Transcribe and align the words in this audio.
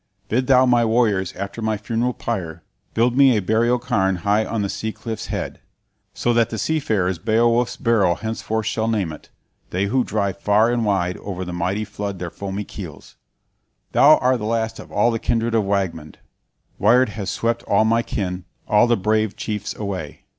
Bid 0.29 0.47
thou 0.47 0.65
my 0.65 0.83
warriors 0.83 1.31
after 1.33 1.61
my 1.61 1.77
funeral 1.77 2.13
pyre 2.15 2.63
Build 2.95 3.15
me 3.15 3.37
a 3.37 3.39
burial 3.39 3.77
cairn 3.77 4.15
high 4.25 4.43
on 4.43 4.63
the 4.63 4.67
sea 4.67 4.91
cliff's 4.91 5.27
head; 5.27 5.59
So 6.11 6.33
that 6.33 6.49
the 6.49 6.57
seafarers 6.57 7.19
Beowulf's 7.19 7.77
Barrow 7.77 8.15
Henceforth 8.15 8.65
shall 8.65 8.87
name 8.87 9.11
it, 9.11 9.29
they 9.69 9.85
who 9.85 10.03
drive 10.03 10.39
far 10.39 10.71
and 10.71 10.83
wide 10.85 11.17
Over 11.17 11.45
the 11.45 11.53
mighty 11.53 11.85
flood 11.85 12.17
their 12.17 12.31
foamy 12.31 12.63
keels. 12.63 13.15
Thou 13.91 14.17
art 14.17 14.39
the 14.39 14.45
last 14.45 14.79
of 14.79 14.91
all 14.91 15.11
the 15.11 15.19
kindred 15.19 15.53
of 15.53 15.65
Wagmund! 15.65 16.15
Wyrd 16.79 17.09
has 17.09 17.29
swept 17.29 17.61
all 17.67 17.85
my 17.85 18.01
kin, 18.01 18.45
all 18.67 18.87
the 18.87 18.97
brave 18.97 19.35
chiefs 19.35 19.75
away! 19.75 20.23